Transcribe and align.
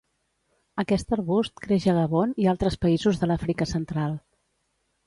Aquest 0.83 1.13
arbust 1.17 1.61
creix 1.67 1.87
a 1.93 1.95
Gabon 1.99 2.35
i 2.45 2.51
altres 2.55 2.79
països 2.87 3.23
de 3.25 3.31
l'Àfrica 3.33 3.71
central. 3.77 4.19